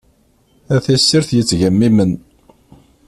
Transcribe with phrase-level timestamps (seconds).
[0.73, 2.11] A tissirt yettgemimen.